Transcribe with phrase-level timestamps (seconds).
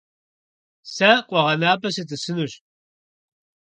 [0.93, 2.53] Сэ къуэгъэнапӏэ сытӏысынущ.